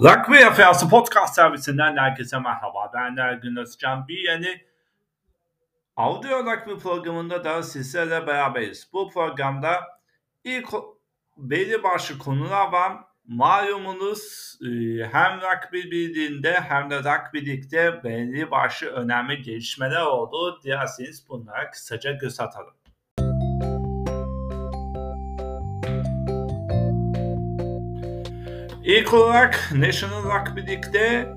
[0.00, 2.90] Rugby Efendim Podcast servisinden herkese merhaba.
[2.94, 4.08] Ben Ergün Özcan.
[4.08, 4.60] Bir yeni
[5.96, 8.90] Audio Rugby programında da sizlerle beraberiz.
[8.92, 9.80] Bu programda
[10.44, 10.68] ilk
[11.36, 12.92] belli başlı konular var.
[13.26, 14.68] Malumunuz e,
[15.12, 20.60] hem rugby bildiğinde hem de rugby ligde belli başlı önemli gelişmeler oldu.
[20.64, 22.74] Dilerseniz bunlara kısaca göz atalım.
[28.90, 31.34] İlk olarak National Rugby League'de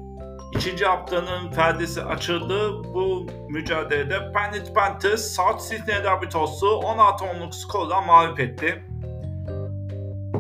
[0.56, 2.84] ikinci haftanın perdesi açıldı.
[2.94, 8.84] Bu mücadelede Planet Panthers South Sydney Rabbitohs'u 16-10'luk skorla mağlup etti.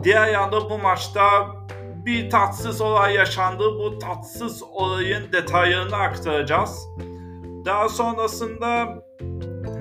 [0.04, 1.48] Diğer yanda bu maçta
[2.05, 3.63] bir tatsız olay yaşandı.
[3.80, 6.88] Bu tatsız olayın detaylarını aktaracağız.
[7.66, 8.88] Daha sonrasında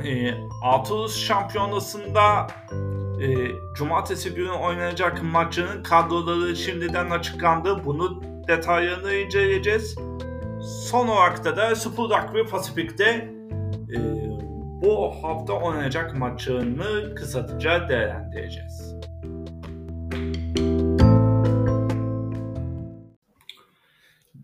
[0.04, 2.46] e, Atulus Şampiyonası'nda
[3.22, 7.84] e, cumartesi günü oynanacak maçının kadroları şimdiden açıklandı.
[7.84, 9.96] Bunu detaylarını inceleyeceğiz.
[10.62, 13.04] Son olarak da da Super Rugby Pasifik'te
[13.94, 13.98] e,
[14.82, 18.96] bu hafta oynanacak maçını kısaca değerlendireceğiz.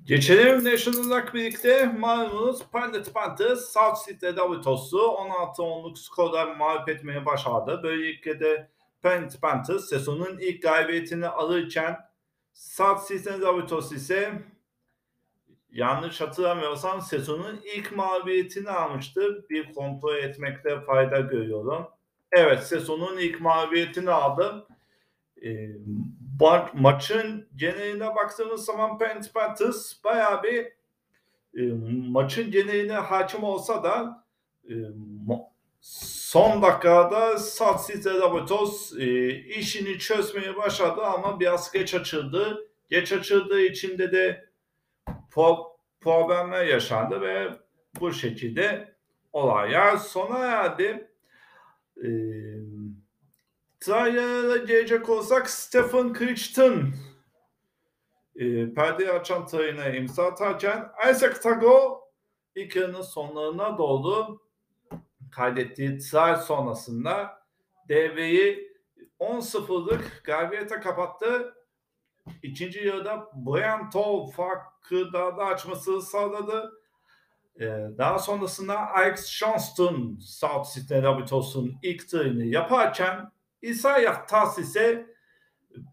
[0.09, 7.81] Geçelim National Rugby League'de malumunuz Planet Panthers South Sydney Davutos'u 16-10'luk skorla mağlup etmeye başardı.
[7.83, 8.71] Böylelikle de
[9.03, 11.97] Planet Panthers sezonun ilk galibiyetini alırken
[12.53, 14.43] South Sydney Davutos ise
[15.73, 19.47] yanlış hatırlamıyorsam sezonun ilk mağlubiyetini almıştı.
[19.51, 21.87] Bir kontrol etmekte fayda görüyorum.
[22.33, 24.67] Evet sezonun ilk mağlubiyetini aldı.
[26.41, 30.65] E, maçın geneline baktığımız zaman Penn Panthers bayağı bir
[31.55, 31.63] e,
[32.09, 34.25] maçın geneline hakim olsa da
[34.65, 34.75] e,
[35.81, 42.69] son dakikada Satsiz Rabatos e, işini çözmeye başladı ama biraz geç açıldı.
[42.91, 44.49] Geç açıldığı içinde de
[46.01, 47.49] problemler yaşandı ve
[48.01, 48.95] bu şekilde
[49.33, 51.11] olaylar sona erdi.
[52.03, 52.58] Eee
[53.89, 56.95] Trailer'a gelecek olsak Stephen Crichton
[58.37, 62.01] e, perdeyi açan trailer'a imza atarken Isaac Tago
[62.55, 64.41] ilk yarının sonlarına doğru
[65.31, 67.43] kaydettiği tray sonrasında
[67.89, 68.73] devreyi
[69.21, 71.55] 10-0'lık galibiyete kapattı.
[72.43, 76.73] İkinci yarıda Brian Toll farkı daha da açmasını sağladı.
[77.61, 77.67] Ee,
[77.99, 85.07] daha sonrasında Alex Johnston South Sydney Rabbitohs'un ilk treni yaparken İsa Tas ise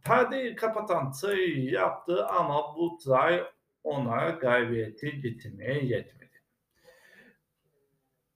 [0.05, 3.43] perdeyi kapatan try yaptı ama bu try
[3.83, 6.41] ona galibiyeti getirmeye yetmedi.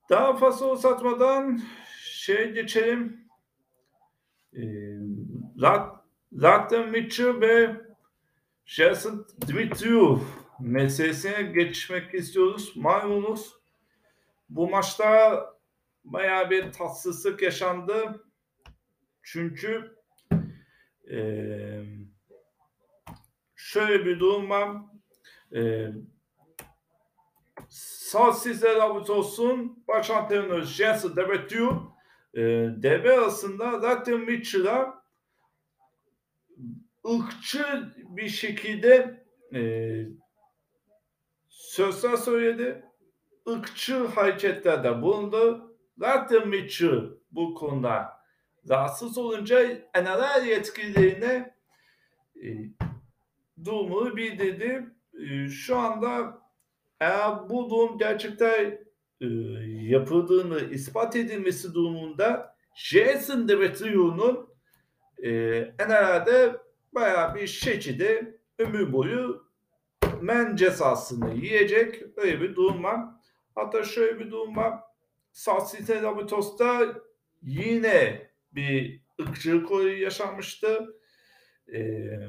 [0.10, 1.62] Daha fazla uzatmadan
[2.04, 3.30] şey geçelim.
[4.54, 4.62] Ee,
[6.34, 7.76] Latin Mitchell ve
[8.66, 10.22] Jason Dimitriou
[10.60, 12.74] meselesine geçmek istiyoruz.
[12.76, 13.54] Malumunuz
[14.50, 15.46] bu maçta
[16.06, 18.24] bayağı bir tatsızlık yaşandı.
[19.32, 19.96] Çünkü
[21.12, 21.20] e,
[23.56, 24.78] şöyle bir durum var.
[25.56, 25.92] E,
[27.70, 29.84] sağ sizler abut olsun.
[29.88, 31.94] Baş antrenör Jensen Debetiu
[32.34, 32.42] e,
[32.84, 35.04] DB arasında zaten Mitchell'a
[37.08, 39.24] ırkçı bir şekilde
[39.54, 39.62] e,
[41.50, 42.86] sözler söyledi.
[43.50, 45.76] ırkçı hareketlerde bulundu.
[45.98, 48.19] Zaten Mitchell bu konuda
[48.70, 49.60] rahatsız olunca
[49.96, 51.56] NRL yetkililerine
[52.44, 52.48] e,
[53.66, 54.86] durumu bildirdi.
[55.20, 56.42] E, şu anda
[57.00, 58.80] eğer bu durum gerçekten
[59.22, 59.28] e,
[59.68, 64.50] yapıldığını ispat edilmesi durumunda Jason Demetriou'nun
[65.24, 65.32] e,
[65.62, 66.56] NRL'de
[66.94, 69.50] bayağı bir şekilde ömür boyu
[70.22, 73.00] men cezasını yiyecek öyle bir durum var.
[73.56, 74.80] Hatta şöyle bir durum var.
[75.72, 76.96] City Labutos'ta
[77.42, 80.96] yine bir ırkçılık olayı yaşanmıştı.
[81.74, 82.20] Ee,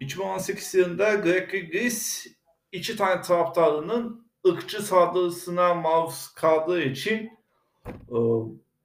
[0.00, 2.26] 2018 yılında Greg Gris
[2.72, 7.38] iki tane taraftarının ırkçı saldırısına maruz kaldığı için
[7.86, 8.18] e,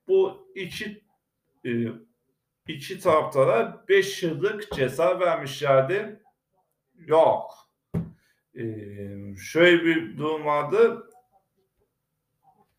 [0.07, 1.03] bu iki
[1.65, 1.69] e,
[2.67, 6.21] iki taraftara 5 yıllık ceza vermişlerdi.
[6.95, 7.51] Yok.
[8.55, 8.63] E,
[9.35, 11.09] şöyle bir durum vardı.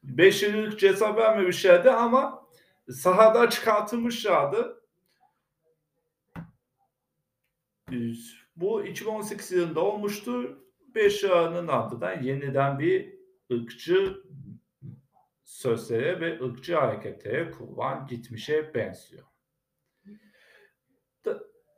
[0.02, 2.47] 5 yıllık ceza vermemişlerdi ama
[2.92, 4.84] sahada çıkartılmışlardı.
[8.56, 10.64] Bu 2018 yılında olmuştu.
[10.94, 13.14] Beşiktaş'ın ardından yeniden bir
[13.52, 14.22] ırkçı
[15.44, 19.24] sözlere ve ırkçı hareketlere kurban gitmişe benziyor.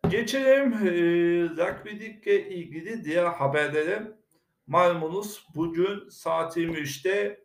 [0.09, 0.91] Geçelim e,
[1.49, 4.13] Rugby League ilgili diğer haberlere.
[4.67, 7.45] Malumunuz bugün saat 23'te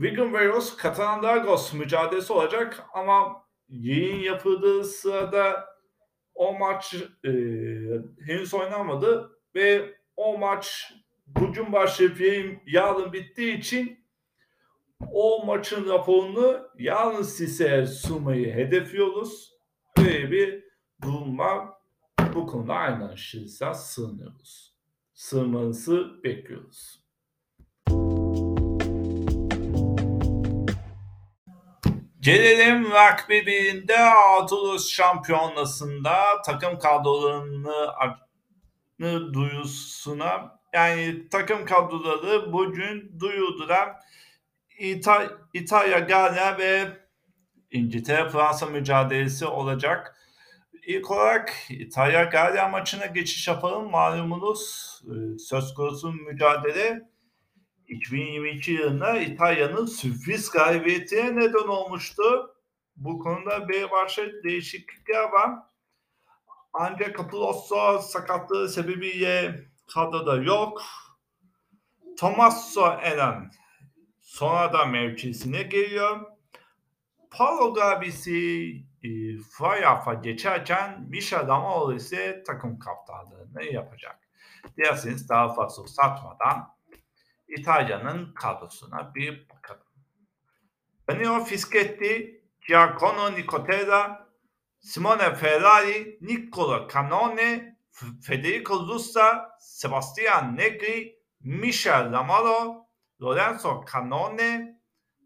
[0.00, 5.66] Wigan Warriors Katalandargos mücadelesi olacak ama yayın yapıldığı sırada
[6.34, 7.30] o maç e,
[8.26, 10.92] henüz oynanmadı ve o maç
[11.26, 14.04] bugün başlayıp yayın yarın bittiği için
[15.12, 19.52] o maçın raporunu yarın size sunmayı hedefliyoruz.
[19.96, 20.64] Böyle bir
[21.02, 21.68] durum var.
[22.34, 24.74] Bu konuda aynı şirsa sığınıyoruz.
[25.14, 27.07] Sığınmanızı bekliyoruz.
[32.28, 37.92] Gelelim Rugby 1'inde Ağustos Şampiyonası'nda takım kadrolarını
[39.32, 43.96] duyusuna yani takım kadroları bugün duyurdular.
[44.78, 46.88] İta, İtalya, Galya ve
[47.70, 50.16] İngiltere Fransa mücadelesi olacak.
[50.86, 53.90] İlk olarak İtalya Galya maçına geçiş yapalım.
[53.90, 57.08] Malumunuz e, söz konusu mücadele
[57.88, 62.54] 2022 yılında İtalya'nın sürpriz galibiyetine neden olmuştu.
[62.96, 65.50] Bu konuda başka değişiklikler var.
[66.72, 69.60] Ancak Capulos'o sakatlığı sebebiyle
[69.94, 70.82] kadroda yok.
[72.18, 73.50] Tommaso Eren
[74.20, 76.20] sonradan mevkisine geliyor.
[77.30, 78.68] Paulo Gabisi
[79.02, 79.08] e,
[79.50, 84.18] Fayaf'a geçerken Misha Damaoğlu ise takım kaptanlığını yapacak.
[84.76, 86.77] Dilerseniz daha fazla satmadan
[87.48, 89.82] İtalya'nın kadrosuna bir bakalım.
[91.08, 94.28] Danilo Fischetti, Giacomo Nicotera,
[94.80, 97.76] Simone Ferrari, Niccolo Canone,
[98.22, 102.86] Federico Russa, Sebastian Negri, Michel Lamaro,
[103.20, 104.78] Lorenzo Canone,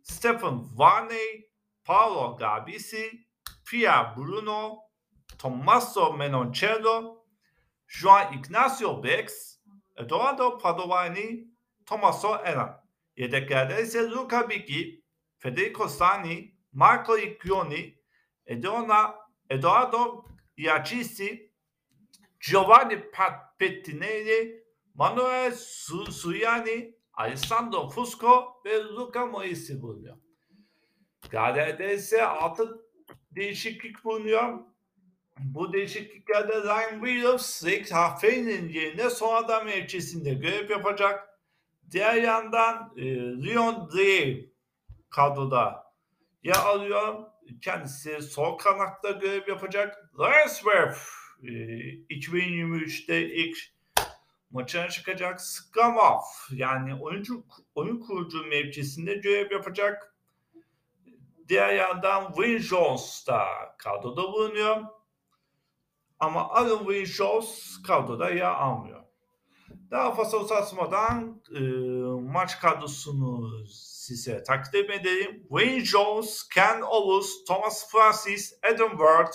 [0.02, 1.50] Stephen Varney,
[1.84, 3.26] Paolo Gabisi,
[3.64, 4.78] Pia Bruno,
[5.38, 7.24] Tommaso Menoncello,
[7.86, 9.58] Juan Ignacio Bex,
[9.96, 11.51] Eduardo Padovani,
[11.86, 12.68] Tommaso Eren.
[13.16, 15.04] Yedeklerde ise Luca Biggi,
[15.38, 17.98] Federico Sani, Marco Iccioni,
[18.46, 19.14] Edona,
[19.50, 20.24] Eduardo
[20.56, 21.52] Iacisi,
[22.40, 23.02] Giovanni
[23.58, 24.64] Pettinelli,
[24.94, 30.16] Manuel Su Suyani, Alessandro Fusco ve Luca Moisi bulunuyor.
[31.30, 32.82] Galer'de ise altı
[33.30, 34.58] değişiklik bulunuyor.
[35.38, 41.31] Bu değişikliklerde Ryan Williams, Rick Haffey'nin yerine sonradan mevkisinde görev yapacak.
[41.90, 43.04] Diğer yandan e,
[43.46, 44.46] Leon Dre
[45.10, 45.92] kadroda
[46.42, 47.26] yer alıyor.
[47.60, 50.10] Kendisi sol kanatta görev yapacak.
[50.18, 50.98] Lance Worth
[51.42, 51.48] e,
[52.10, 53.58] 2023'te ilk
[54.50, 55.40] maçına çıkacak.
[55.40, 56.20] Skamov
[56.50, 57.44] yani oyuncu
[57.74, 60.16] oyun kurucu mevkisinde görev yapacak.
[61.48, 63.44] Diğer yandan Win Jones da
[63.78, 64.82] kadroda bulunuyor.
[66.18, 69.01] Ama Aaron Win Jones kadroda yer almıyor.
[69.92, 71.60] Daha fazla uzatmadan e,
[72.32, 75.42] maç kadrosunu size takdim edelim.
[75.48, 79.32] Wayne Jones, Ken Owens, Thomas Francis, Adam Ward,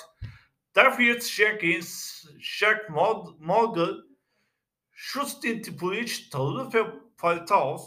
[0.75, 2.89] David Jenkins, Shaq
[3.39, 4.03] Morgan,
[5.13, 6.85] Justin Tipulic, Talufe
[7.17, 7.81] Faltaos,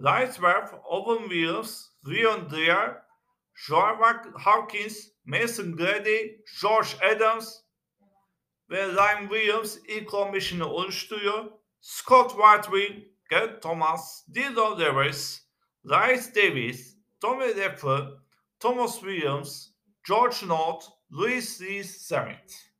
[0.00, 3.02] Lightworth, Owen Williams, Leon Dreyer,
[3.66, 3.96] Joe
[4.44, 7.62] Hawkins, Mason Grady, George Adams
[8.70, 11.57] ve Ryan Williams ilk 15'ini oluşturuyor.
[11.80, 15.42] Scott Whitewing, Garrett Thomas, Dilo Lewis,
[15.84, 18.18] Rice Davis, Tommy Leffer,
[18.60, 19.72] Thomas Williams,
[20.04, 22.72] George North, Louis Lee Summit.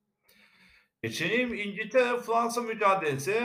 [1.02, 3.42] Geçelim İngiltere Fransa mücadelesi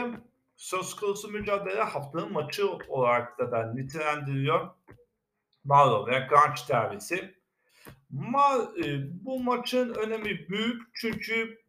[0.56, 4.70] söz konusu mücadele haftanın maçı olarak da, da nitelendiriyor.
[5.64, 7.34] Marlow ve Grunge derbisi.
[8.10, 8.84] Ma, e,
[9.24, 11.62] bu maçın önemi büyük çünkü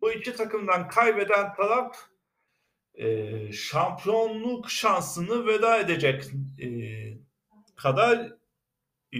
[0.00, 1.96] bu iki takımdan kaybeden taraf
[2.94, 6.24] e, şampiyonluk şansını veda edecek
[6.62, 6.68] e,
[7.76, 8.32] kadar
[9.12, 9.18] e,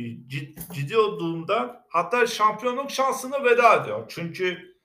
[0.75, 4.05] ciddi olduğunda hatta şampiyonluk şansını veda ediyor.
[4.09, 4.77] Çünkü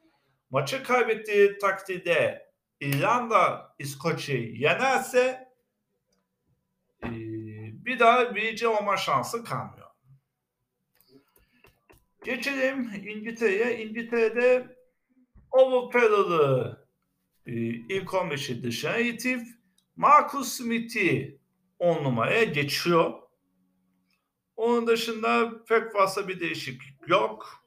[0.49, 5.49] maçı kaybettiği takdirde İrlanda İskoçya'yı yenerse
[7.03, 7.09] e,
[7.85, 9.89] bir daha birinci olma şansı kalmıyor.
[12.25, 13.85] Geçelim İngiltere'ye.
[13.85, 14.67] İngiltere'de
[15.51, 15.59] e,
[17.89, 19.47] ilk 15'i dışına itip
[19.95, 21.39] Marcus Smith'i
[21.79, 23.13] 10 numaraya geçiyor.
[24.55, 27.65] Onun dışında pek fazla bir değişiklik yok.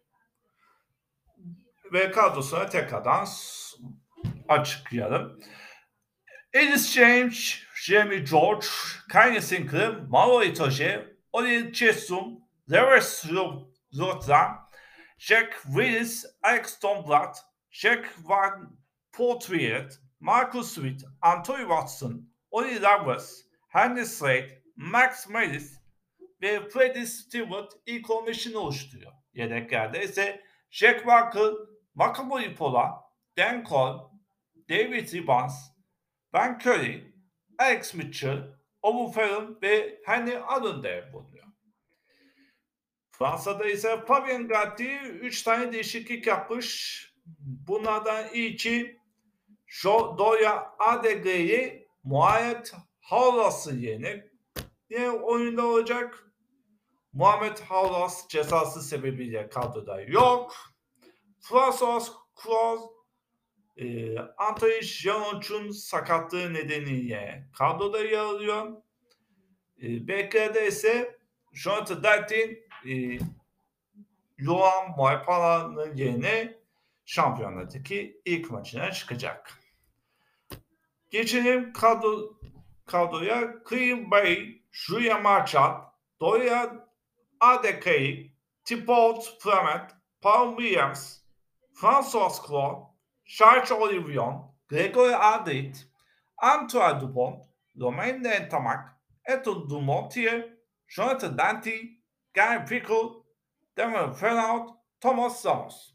[1.92, 3.26] Ve kadrosuna tekrardan
[4.48, 5.40] açıklayalım.
[6.52, 8.66] Ellis James, Jamie George,
[9.08, 13.24] Kanye Sinclair, Mauro Itoje, Oli Chesum, Lewis
[13.98, 14.68] Rotran,
[15.18, 17.38] Jack Willis, Alex Tomblatt,
[17.70, 18.81] Jack Van
[19.12, 25.78] Poitret, Marcus Sweet, Anthony Watson, Oli Rivers, Henry Slade, Max Melis
[26.42, 29.12] ve Freddie Stewart ilk 15'ini oluşturuyor.
[29.34, 30.40] Yedeklerde ise
[30.70, 31.52] Jack Walker,
[31.94, 33.04] Macaboy Pola,
[33.36, 33.98] Dan Cole,
[34.68, 35.54] David Ribbons,
[36.32, 37.14] Ben Curry,
[37.58, 38.38] Alex Mitchell,
[38.82, 41.46] Owen Farrell ve Henry Arundel bulunuyor.
[43.10, 47.02] Fransa'da ise Fabien Gatti 3 tane değişiklik yapmış.
[47.66, 49.01] Bunlardan ilki
[50.18, 54.26] Doya Adegre'yi Muayet Havlas'ı yerine
[54.90, 56.32] yine oyunda olacak.
[57.12, 60.56] Muhammed Havlas cezası sebebiyle kadroda yok.
[61.40, 62.08] François
[62.42, 62.80] Croix
[63.76, 68.82] e, Anthony Janonç'un sakatlığı nedeniyle kadroda yer alıyor.
[69.82, 71.18] E, Bekler'de ise
[71.52, 73.18] Jonathan Dertin e,
[74.38, 76.58] Johan Moipala'nın yerine
[77.04, 79.61] şampiyonadaki ilk maçına çıkacak.
[81.12, 82.40] Geçelim kadro,
[82.86, 85.84] kadroya Green Bay, Julia Marchand,
[86.20, 86.72] Doria
[87.40, 88.32] Adekay,
[88.64, 89.90] Thibaut Fremet,
[90.22, 91.20] Paul Williams,
[91.74, 92.86] François Clon,
[93.26, 95.84] Charles Olivion, Gregory Ardit,
[96.42, 97.42] Antoine Dupont,
[97.78, 98.94] Romain Nentamak,
[99.28, 100.44] Eton Dumontier,
[100.88, 101.98] Jonathan Dante,
[102.34, 103.26] Gary Pickle,
[103.76, 105.94] Demar Fernand, Thomas Ramos.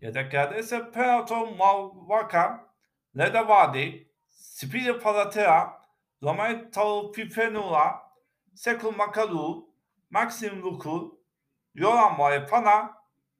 [0.00, 2.60] Yedeklerde ise Perato Malvaka,
[3.16, 4.06] Leda Vadi,
[4.56, 5.82] Speedy Palatera,
[6.22, 8.00] Romain Taufifenula,
[8.54, 9.68] Sekul Makalu,
[10.10, 11.20] Maxim Luku,
[11.74, 12.94] Yoran Moepana,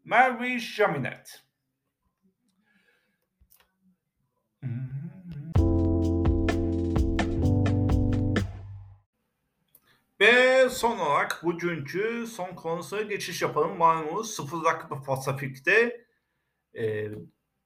[0.04, 1.42] Mary Jaminet.
[10.20, 13.78] Ve son olarak bugünkü son konusuna geçiş yapalım.
[13.78, 16.06] Malumunuz sıfır rakı Pasifik'te
[16.78, 17.08] e,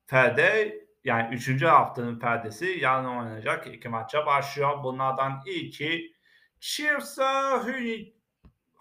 [0.06, 1.62] perde yani 3.
[1.62, 4.84] haftanın perdesi yarın oynanacak iki maça başlıyor.
[4.84, 6.12] Bunlardan ilki
[6.60, 7.62] Chiefs'a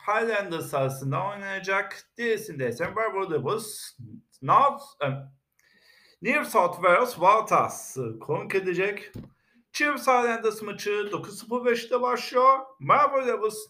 [0.07, 2.03] Highlanders arasında oynanacak.
[2.17, 3.97] Diğerisinde ise Barbados
[4.41, 5.13] North, um,
[6.21, 9.11] New South Wales Waratahs konuk edecek.
[9.71, 12.59] Chiefs Highlanders maçı 9.05'te başlıyor.
[12.79, 13.67] Barbados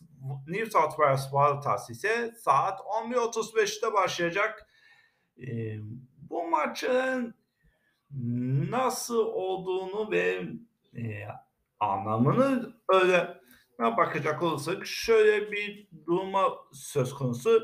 [0.47, 4.67] New South Wales Waratahs ise saat 11.35'te başlayacak.
[5.37, 5.77] Ee,
[6.29, 7.35] bu maçın
[8.71, 10.43] nasıl olduğunu ve
[10.95, 11.27] e,
[11.79, 13.39] anlamını öyle
[13.79, 17.61] bakacak olursak şöyle bir duruma söz konusu.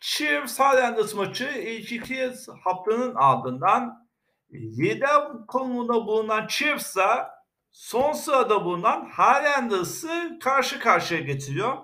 [0.00, 2.32] Chiefs Highlanders maçı ilk iki
[2.64, 4.08] haftanın ardından
[4.52, 7.30] lider konumunda bulunan Chiefs'a
[7.72, 11.76] son sırada bulunan Highlanders'ı karşı karşıya getiriyor.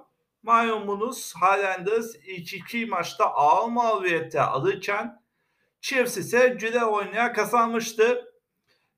[0.42, 5.22] Malumunuz Highlanders ilk iki maçta ağır mağlubiyette alırken
[5.80, 8.32] Chiefs ise güle oynaya kazanmıştı.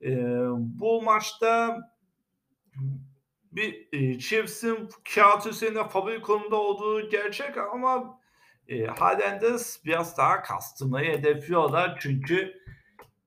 [0.03, 0.17] Ee,
[0.57, 1.79] bu maçta
[3.53, 8.21] bir e, Chiefs'in kağıt üzerinde favori konumda olduğu gerçek ama
[8.69, 12.61] e, Highlanders biraz daha kastırmayı hedefliyorlar çünkü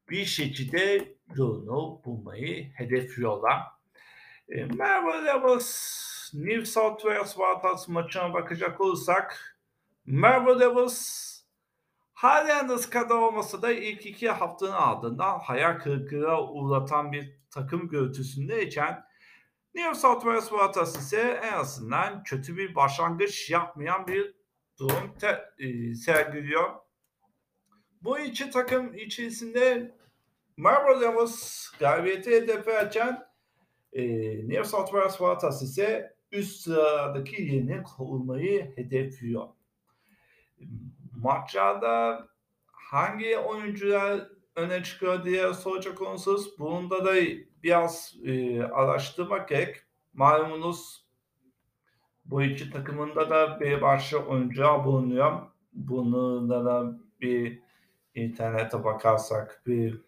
[0.10, 3.62] bir şekilde yolunu bulmayı hedefliyorlar.
[4.50, 9.58] E, Merhaba Devils New South Wales Waratahs maçına bakacak olursak
[10.06, 11.33] Merhaba Devils
[12.14, 19.04] Highlanders kadar olmasa da ilk iki haftanın ardından hayal kırıklığına uğratan bir takım görüntüsündeyken
[19.76, 24.36] New South Wales Waratahs ise en azından kötü bir başlangıç yapmayan bir
[24.80, 26.70] durum te, e, sergiliyor.
[28.02, 29.96] Bu iki takım içerisinde
[30.58, 33.24] Marlborough Devils galibiyeti hedeflerken
[33.94, 34.04] e,
[34.48, 39.48] New South Wales Waratahs ise üst sıradaki yerini kovulmayı hedefliyor.
[41.22, 42.28] Maçlarda
[42.66, 47.14] hangi oyuncular öne çıkıyor diye soracak olursanız bunda da
[47.64, 49.84] biraz e, araştırmak gerek.
[50.14, 51.06] Malumunuz
[52.26, 55.42] bu iki takımında da bir başka oyuncular bulunuyor.
[55.74, 57.60] Bunu da bir
[58.16, 60.02] internete bakarsak bir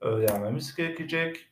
[0.00, 1.48] öğrenmemiz gerekecek.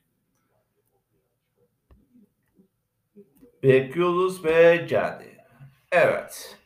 [3.62, 5.44] Bekliyoruz ve geldi.
[5.92, 6.58] Evet.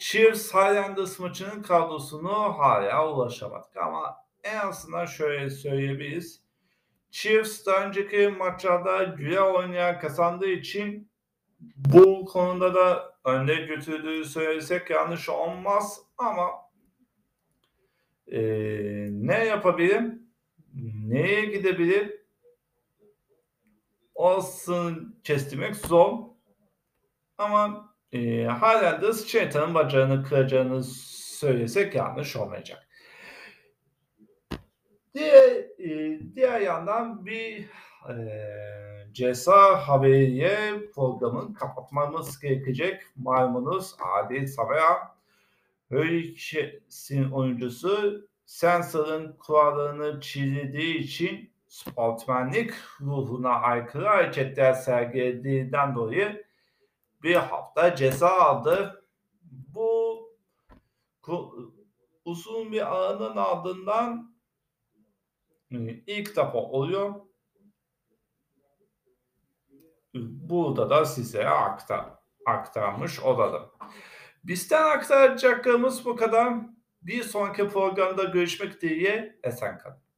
[0.00, 6.42] Chiefs Highlanders maçının kadrosunu hala ulaşamadık ama en azından şöyle söyleyebiliriz.
[7.10, 11.10] Chiefs daha önceki maçlarda güya oynayan kazandığı için
[11.76, 16.50] bu konuda da önde götürdüğü söylesek yanlış olmaz ama
[18.26, 18.40] e,
[19.10, 20.22] ne yapabilirim?
[21.06, 22.20] Neye gidebilir?
[24.14, 26.18] Olsun kestirmek zor.
[27.38, 32.88] Ama e, halen de şeytanın bacağını kıracağını söylesek yanlış olmayacak.
[35.14, 37.66] Diğer, e, diğer yandan bir
[38.08, 38.14] e,
[39.12, 40.56] ceza haberiye
[40.94, 43.02] programın kapatmamız gerekecek.
[43.16, 45.16] Maymunuz Adil Sabaya
[45.88, 56.44] Hurricanes'in oyuncusu Sensor'ın kurallarını çiğnediği için sportmenlik ruhuna aykırı hareketler sergilediğinden dolayı
[57.22, 59.04] bir hafta ceza aldı.
[59.74, 60.20] Bu
[62.24, 64.36] uzun bir aranın ardından
[66.06, 67.14] ilk defa oluyor.
[70.14, 72.06] Burada da size aktar,
[72.46, 73.70] aktarmış olalım.
[74.44, 76.54] Bizden aktaracaklarımız bu kadar.
[77.02, 80.09] Bir sonraki programda görüşmek dileğiyle esen kalın.